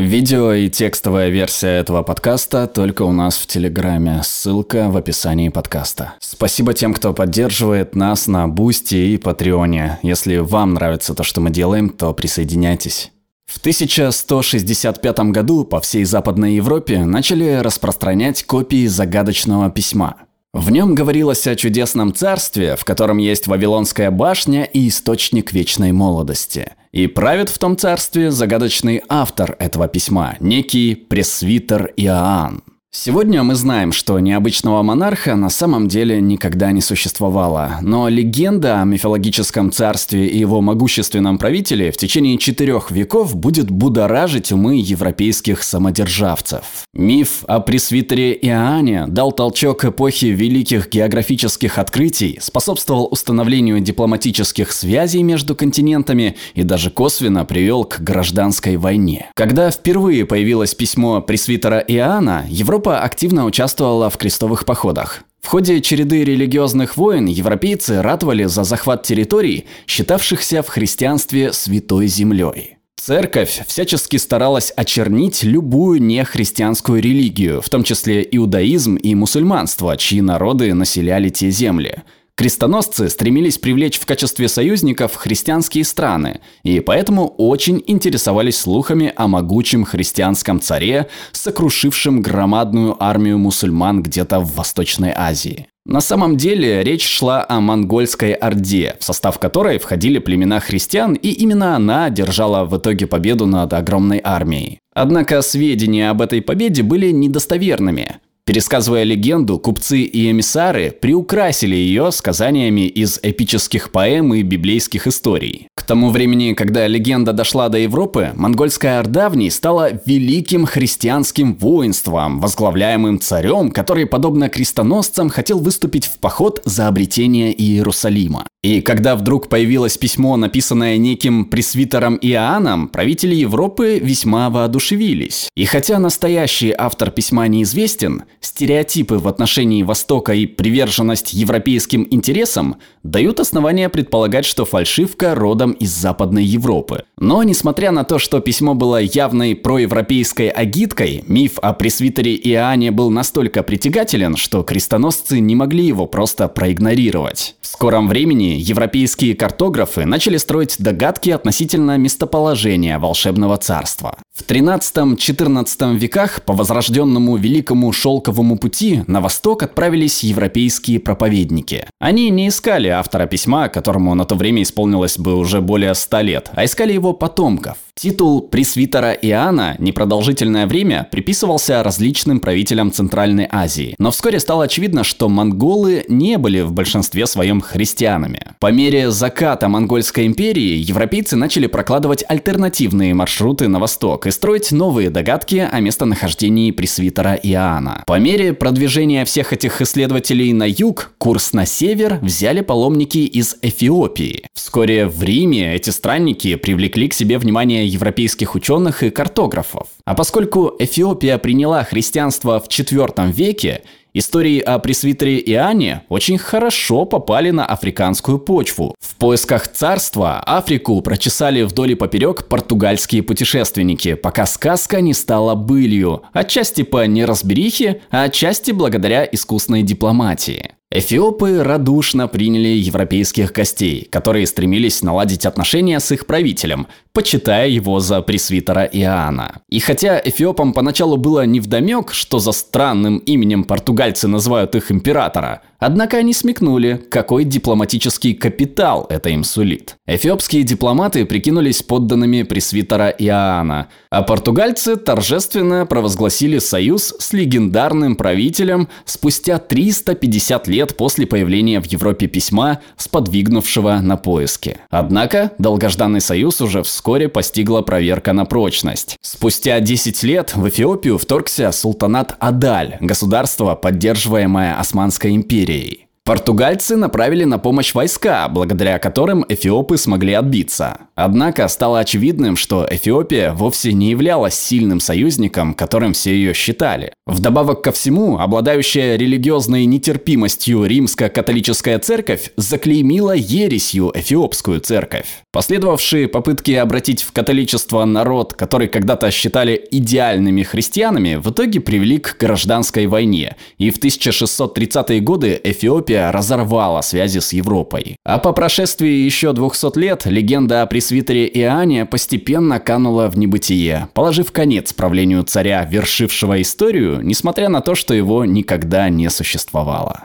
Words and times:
Видео 0.00 0.54
и 0.54 0.70
текстовая 0.70 1.28
версия 1.28 1.78
этого 1.78 2.02
подкаста 2.02 2.66
только 2.66 3.02
у 3.02 3.12
нас 3.12 3.36
в 3.36 3.46
Телеграме. 3.46 4.22
Ссылка 4.24 4.88
в 4.88 4.96
описании 4.96 5.50
подкаста. 5.50 6.14
Спасибо 6.20 6.72
тем, 6.72 6.94
кто 6.94 7.12
поддерживает 7.12 7.94
нас 7.94 8.26
на 8.26 8.48
Бусти 8.48 8.94
и 8.94 9.18
Патреоне. 9.18 9.98
Если 10.02 10.38
вам 10.38 10.72
нравится 10.72 11.14
то, 11.14 11.22
что 11.22 11.42
мы 11.42 11.50
делаем, 11.50 11.90
то 11.90 12.14
присоединяйтесь. 12.14 13.12
В 13.44 13.58
1165 13.58 15.18
году 15.32 15.64
по 15.64 15.80
всей 15.80 16.04
Западной 16.04 16.54
Европе 16.54 17.04
начали 17.04 17.56
распространять 17.56 18.44
копии 18.44 18.86
загадочного 18.86 19.70
письма. 19.70 20.16
В 20.52 20.70
нем 20.70 20.96
говорилось 20.96 21.46
о 21.46 21.54
чудесном 21.54 22.12
царстве, 22.12 22.74
в 22.74 22.84
котором 22.84 23.18
есть 23.18 23.46
Вавилонская 23.46 24.10
башня 24.10 24.64
и 24.64 24.88
источник 24.88 25.52
вечной 25.52 25.92
молодости. 25.92 26.72
И 26.90 27.06
правит 27.06 27.50
в 27.50 27.58
том 27.58 27.76
царстве 27.76 28.32
загадочный 28.32 29.02
автор 29.08 29.54
этого 29.60 29.86
письма, 29.86 30.36
некий 30.40 30.96
пресвитер 30.96 31.92
Иоанн. 31.96 32.64
Сегодня 32.92 33.44
мы 33.44 33.54
знаем, 33.54 33.92
что 33.92 34.18
необычного 34.18 34.82
монарха 34.82 35.36
на 35.36 35.48
самом 35.48 35.86
деле 35.86 36.20
никогда 36.20 36.72
не 36.72 36.80
существовало, 36.80 37.78
но 37.82 38.08
легенда 38.08 38.82
о 38.82 38.84
мифологическом 38.84 39.70
царстве 39.70 40.26
и 40.26 40.36
его 40.36 40.60
могущественном 40.60 41.38
правителе 41.38 41.92
в 41.92 41.96
течение 41.96 42.36
четырех 42.36 42.90
веков 42.90 43.36
будет 43.36 43.70
будоражить 43.70 44.50
умы 44.50 44.80
европейских 44.82 45.62
самодержавцев. 45.62 46.64
Миф 46.92 47.44
о 47.46 47.60
пресвитере 47.60 48.36
Иоанне 48.42 49.06
дал 49.06 49.30
толчок 49.30 49.84
эпохи 49.84 50.26
великих 50.26 50.90
географических 50.90 51.78
открытий, 51.78 52.40
способствовал 52.42 53.06
установлению 53.08 53.78
дипломатических 53.78 54.72
связей 54.72 55.22
между 55.22 55.54
континентами 55.54 56.34
и 56.54 56.64
даже 56.64 56.90
косвенно 56.90 57.44
привел 57.44 57.84
к 57.84 58.00
гражданской 58.00 58.76
войне. 58.78 59.30
Когда 59.34 59.70
впервые 59.70 60.26
появилось 60.26 60.74
письмо 60.74 61.20
пресвитера 61.20 61.78
Иоанна, 61.78 62.46
Европа 62.48 62.79
Европа 62.80 63.00
активно 63.02 63.44
участвовала 63.44 64.08
в 64.08 64.16
крестовых 64.16 64.64
походах. 64.64 65.20
В 65.42 65.48
ходе 65.48 65.82
череды 65.82 66.24
религиозных 66.24 66.96
войн 66.96 67.26
европейцы 67.26 68.00
ратовали 68.00 68.44
за 68.44 68.64
захват 68.64 69.02
территорий, 69.02 69.66
считавшихся 69.86 70.62
в 70.62 70.68
христианстве 70.68 71.52
святой 71.52 72.06
землей. 72.06 72.78
Церковь 72.96 73.64
всячески 73.66 74.16
старалась 74.16 74.72
очернить 74.74 75.42
любую 75.42 76.00
нехристианскую 76.00 77.02
религию, 77.02 77.60
в 77.60 77.68
том 77.68 77.84
числе 77.84 78.26
иудаизм 78.30 78.96
и 78.96 79.14
мусульманство, 79.14 79.94
чьи 79.98 80.22
народы 80.22 80.72
населяли 80.72 81.28
те 81.28 81.50
земли– 81.50 81.96
Крестоносцы 82.40 83.10
стремились 83.10 83.58
привлечь 83.58 83.98
в 83.98 84.06
качестве 84.06 84.48
союзников 84.48 85.14
христианские 85.14 85.84
страны, 85.84 86.40
и 86.62 86.80
поэтому 86.80 87.26
очень 87.36 87.84
интересовались 87.86 88.56
слухами 88.56 89.12
о 89.14 89.28
могучем 89.28 89.84
христианском 89.84 90.58
царе, 90.58 91.08
сокрушившем 91.32 92.22
громадную 92.22 92.96
армию 92.98 93.36
мусульман 93.36 94.02
где-то 94.02 94.40
в 94.40 94.54
Восточной 94.54 95.12
Азии. 95.14 95.66
На 95.84 96.00
самом 96.00 96.38
деле 96.38 96.82
речь 96.82 97.06
шла 97.06 97.44
о 97.46 97.60
монгольской 97.60 98.32
орде, 98.32 98.96
в 98.98 99.04
состав 99.04 99.38
которой 99.38 99.78
входили 99.78 100.18
племена 100.18 100.60
христиан, 100.60 101.12
и 101.12 101.28
именно 101.28 101.76
она 101.76 102.08
держала 102.08 102.64
в 102.64 102.74
итоге 102.74 103.06
победу 103.06 103.44
над 103.44 103.70
огромной 103.74 104.22
армией. 104.24 104.78
Однако 104.94 105.42
сведения 105.42 106.08
об 106.08 106.22
этой 106.22 106.40
победе 106.40 106.82
были 106.82 107.10
недостоверными. 107.10 108.16
Пересказывая 108.50 109.04
легенду, 109.04 109.60
купцы 109.60 110.00
и 110.00 110.28
эмиссары 110.28 110.90
приукрасили 110.90 111.76
ее 111.76 112.10
сказаниями 112.10 112.88
из 112.88 113.20
эпических 113.22 113.92
поэм 113.92 114.34
и 114.34 114.42
библейских 114.42 115.06
историй. 115.06 115.68
Тому 115.90 116.10
времени, 116.10 116.52
когда 116.52 116.86
легенда 116.86 117.32
дошла 117.32 117.68
до 117.68 117.76
Европы, 117.76 118.30
монгольская 118.36 119.00
орда 119.00 119.28
в 119.28 119.36
ней 119.36 119.50
стала 119.50 119.90
великим 120.06 120.64
христианским 120.64 121.56
воинством, 121.56 122.38
возглавляемым 122.38 123.18
царем, 123.18 123.72
который, 123.72 124.06
подобно 124.06 124.48
крестоносцам, 124.48 125.30
хотел 125.30 125.58
выступить 125.58 126.06
в 126.06 126.18
поход 126.18 126.62
за 126.64 126.86
обретение 126.86 127.52
Иерусалима. 127.60 128.46
И 128.62 128.82
когда 128.82 129.16
вдруг 129.16 129.48
появилось 129.48 129.96
письмо, 129.96 130.36
написанное 130.36 130.98
неким 130.98 131.46
пресвитером 131.46 132.18
Иоанном, 132.20 132.88
правители 132.88 133.34
Европы 133.34 133.98
весьма 133.98 134.50
воодушевились. 134.50 135.48
И 135.56 135.64
хотя 135.64 135.98
настоящий 135.98 136.72
автор 136.76 137.10
письма 137.10 137.48
неизвестен, 137.48 138.24
стереотипы 138.40 139.14
в 139.14 139.26
отношении 139.26 139.82
Востока 139.82 140.34
и 140.34 140.44
приверженность 140.44 141.32
европейским 141.32 142.06
интересам 142.10 142.76
дают 143.02 143.40
основания 143.40 143.88
предполагать, 143.88 144.44
что 144.44 144.66
фальшивка 144.66 145.34
родом 145.34 145.74
из 145.80 145.90
Западной 145.90 146.44
Европы. 146.44 147.04
Но 147.18 147.42
несмотря 147.42 147.90
на 147.90 148.04
то, 148.04 148.18
что 148.18 148.38
письмо 148.40 148.74
было 148.74 149.00
явной 149.00 149.56
проевропейской 149.56 150.48
агиткой, 150.48 151.24
миф 151.26 151.58
о 151.58 151.72
пресвитере 151.72 152.36
Иоанне 152.36 152.92
был 152.92 153.10
настолько 153.10 153.62
притягателен, 153.64 154.36
что 154.36 154.62
крестоносцы 154.62 155.40
не 155.40 155.56
могли 155.56 155.84
его 155.84 156.06
просто 156.06 156.46
проигнорировать. 156.46 157.56
В 157.62 157.66
скором 157.66 158.08
времени 158.08 158.56
европейские 158.58 159.34
картографы 159.34 160.04
начали 160.04 160.36
строить 160.36 160.76
догадки 160.78 161.30
относительно 161.30 161.96
местоположения 161.96 162.98
волшебного 162.98 163.56
царства. 163.56 164.16
В 164.40 164.46
13-14 164.50 165.98
веках 165.98 166.42
по 166.46 166.54
возрожденному 166.54 167.36
Великому 167.36 167.92
Шелковому 167.92 168.56
пути 168.56 169.02
на 169.06 169.20
восток 169.20 169.62
отправились 169.62 170.24
европейские 170.24 170.98
проповедники. 170.98 171.86
Они 171.98 172.30
не 172.30 172.48
искали 172.48 172.88
автора 172.88 173.26
письма, 173.26 173.68
которому 173.68 174.14
на 174.14 174.24
то 174.24 174.36
время 174.36 174.62
исполнилось 174.62 175.18
бы 175.18 175.36
уже 175.36 175.60
более 175.60 175.94
100 175.94 176.20
лет, 176.22 176.50
а 176.54 176.64
искали 176.64 176.94
его 176.94 177.12
потомков. 177.12 177.76
Титул 178.00 178.40
пресвитера 178.40 179.12
Иоанна 179.12 179.76
непродолжительное 179.78 180.66
время 180.66 181.06
приписывался 181.10 181.82
различным 181.82 182.40
правителям 182.40 182.90
Центральной 182.92 183.46
Азии, 183.50 183.94
но 183.98 184.10
вскоре 184.10 184.40
стало 184.40 184.64
очевидно, 184.64 185.04
что 185.04 185.28
монголы 185.28 186.06
не 186.08 186.38
были 186.38 186.62
в 186.62 186.72
большинстве 186.72 187.26
своем 187.26 187.60
христианами. 187.60 188.52
По 188.58 188.72
мере 188.72 189.10
заката 189.10 189.68
монгольской 189.68 190.26
империи 190.26 190.78
европейцы 190.78 191.36
начали 191.36 191.66
прокладывать 191.66 192.24
альтернативные 192.26 193.12
маршруты 193.12 193.68
на 193.68 193.78
восток 193.78 194.26
и 194.30 194.32
строить 194.32 194.70
новые 194.70 195.10
догадки 195.10 195.68
о 195.70 195.80
местонахождении 195.80 196.70
пресвитера 196.70 197.34
Иоанна. 197.34 198.04
По 198.06 198.20
мере 198.20 198.54
продвижения 198.54 199.24
всех 199.24 199.52
этих 199.52 199.82
исследователей 199.82 200.52
на 200.52 200.68
юг, 200.68 201.10
курс 201.18 201.52
на 201.52 201.66
север 201.66 202.20
взяли 202.22 202.60
паломники 202.60 203.18
из 203.18 203.56
Эфиопии. 203.60 204.44
Вскоре 204.54 205.08
в 205.08 205.20
Риме 205.24 205.74
эти 205.74 205.90
странники 205.90 206.54
привлекли 206.54 207.08
к 207.08 207.14
себе 207.14 207.38
внимание 207.38 207.86
европейских 207.88 208.54
ученых 208.54 209.02
и 209.02 209.10
картографов. 209.10 209.88
А 210.04 210.14
поскольку 210.14 210.76
Эфиопия 210.78 211.36
приняла 211.38 211.82
христианство 211.82 212.60
в 212.60 212.68
IV 212.68 213.32
веке, 213.32 213.82
Истории 214.12 214.58
о 214.58 214.80
пресвитере 214.80 215.38
Иоанне 215.38 216.02
очень 216.08 216.36
хорошо 216.36 217.04
попали 217.04 217.50
на 217.50 217.64
африканскую 217.64 218.40
почву. 218.40 218.96
В 218.98 219.14
поисках 219.14 219.68
царства 219.68 220.40
Африку 220.40 221.00
прочесали 221.00 221.62
вдоль 221.62 221.92
и 221.92 221.94
поперек 221.94 222.48
португальские 222.48 223.22
путешественники, 223.22 224.14
пока 224.14 224.46
сказка 224.46 225.00
не 225.00 225.14
стала 225.14 225.54
былью, 225.54 226.22
отчасти 226.32 226.82
по 226.82 227.06
неразберихе, 227.06 228.00
а 228.10 228.24
отчасти 228.24 228.72
благодаря 228.72 229.24
искусной 229.24 229.82
дипломатии. 229.82 230.72
Эфиопы 230.92 231.62
радушно 231.62 232.26
приняли 232.26 232.70
европейских 232.70 233.52
гостей, 233.52 234.08
которые 234.10 234.44
стремились 234.48 235.02
наладить 235.02 235.46
отношения 235.46 236.00
с 236.00 236.10
их 236.10 236.26
правителем, 236.26 236.88
почитая 237.12 237.68
его 237.68 238.00
за 238.00 238.22
пресвитера 238.22 238.84
Иоанна. 238.84 239.62
И 239.68 239.80
хотя 239.80 240.20
эфиопам 240.22 240.72
поначалу 240.72 241.16
было 241.16 241.46
невдомек, 241.46 242.12
что 242.12 242.38
за 242.38 242.52
странным 242.52 243.18
именем 243.18 243.64
португальцы 243.64 244.28
называют 244.28 244.74
их 244.74 244.90
императора, 244.90 245.62
Однако 245.80 246.18
они 246.18 246.34
смекнули, 246.34 247.02
какой 247.10 247.44
дипломатический 247.44 248.34
капитал 248.34 249.06
это 249.08 249.30
им 249.30 249.44
сулит. 249.44 249.96
Эфиопские 250.06 250.62
дипломаты 250.62 251.24
прикинулись 251.24 251.82
подданными 251.82 252.42
пресвитера 252.42 253.08
Иоанна, 253.08 253.88
а 254.10 254.22
португальцы 254.22 254.96
торжественно 254.96 255.86
провозгласили 255.86 256.58
союз 256.58 257.14
с 257.18 257.32
легендарным 257.32 258.14
правителем 258.16 258.88
спустя 259.06 259.58
350 259.58 260.68
лет 260.68 260.96
после 260.98 261.26
появления 261.26 261.80
в 261.80 261.86
Европе 261.86 262.26
письма, 262.26 262.80
сподвигнувшего 262.98 264.00
на 264.02 264.18
поиски. 264.18 264.76
Однако 264.90 265.52
долгожданный 265.58 266.20
союз 266.20 266.60
уже 266.60 266.82
вскоре 267.00 267.30
постигла 267.30 267.80
проверка 267.80 268.34
на 268.34 268.44
прочность. 268.44 269.16
Спустя 269.22 269.80
10 269.80 270.22
лет 270.22 270.54
в 270.54 270.68
Эфиопию 270.68 271.16
вторгся 271.16 271.72
султанат 271.72 272.36
Адаль, 272.40 272.98
государство, 273.00 273.74
поддерживаемое 273.74 274.78
Османской 274.78 275.34
империей. 275.34 276.09
Португальцы 276.22 276.96
направили 276.96 277.44
на 277.44 277.58
помощь 277.58 277.94
войска, 277.94 278.46
благодаря 278.48 278.98
которым 278.98 279.44
эфиопы 279.48 279.96
смогли 279.96 280.34
отбиться. 280.34 280.98
Однако 281.14 281.66
стало 281.68 281.98
очевидным, 281.98 282.56
что 282.56 282.86
Эфиопия 282.88 283.52
вовсе 283.52 283.92
не 283.94 284.10
являлась 284.10 284.54
сильным 284.54 285.00
союзником, 285.00 285.74
которым 285.74 286.12
все 286.12 286.32
ее 286.32 286.54
считали. 286.54 287.12
Вдобавок 287.26 287.82
ко 287.82 287.90
всему, 287.90 288.38
обладающая 288.38 289.16
религиозной 289.16 289.86
нетерпимостью 289.86 290.84
римско-католическая 290.84 291.98
церковь 291.98 292.52
заклеймила 292.56 293.32
ересью 293.32 294.12
эфиопскую 294.14 294.80
церковь. 294.80 295.26
Последовавшие 295.52 296.28
попытки 296.28 296.72
обратить 296.72 297.22
в 297.22 297.32
католичество 297.32 298.04
народ, 298.04 298.54
который 298.54 298.88
когда-то 298.88 299.30
считали 299.30 299.84
идеальными 299.90 300.62
христианами, 300.62 301.34
в 301.34 301.50
итоге 301.50 301.80
привели 301.80 302.18
к 302.18 302.36
гражданской 302.38 303.06
войне, 303.06 303.56
и 303.78 303.90
в 303.90 303.98
1630-е 303.98 305.20
годы 305.20 305.60
Эфиопия 305.62 306.19
разорвала 306.28 307.02
связи 307.02 307.38
с 307.38 307.52
Европой. 307.52 308.16
А 308.24 308.38
по 308.38 308.52
прошествии 308.52 309.10
еще 309.10 309.52
200 309.52 309.98
лет 309.98 310.26
легенда 310.26 310.82
о 310.82 310.86
пресвитере 310.86 311.46
Иоанне 311.46 312.04
постепенно 312.06 312.78
канула 312.80 313.28
в 313.28 313.38
небытие, 313.38 314.08
положив 314.14 314.52
конец 314.52 314.92
правлению 314.92 315.44
царя, 315.44 315.84
вершившего 315.84 316.60
историю, 316.60 317.20
несмотря 317.22 317.68
на 317.68 317.80
то, 317.80 317.94
что 317.94 318.14
его 318.14 318.44
никогда 318.44 319.08
не 319.08 319.30
существовало. 319.30 320.24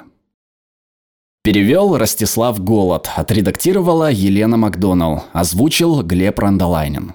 Перевел 1.43 1.95
Ростислав 1.97 2.59
Голод, 2.59 3.07
отредактировала 3.15 4.11
Елена 4.11 4.57
Макдоналл, 4.57 5.25
озвучил 5.31 6.01
Глеб 6.01 6.39
Рандолайнин. 6.39 7.13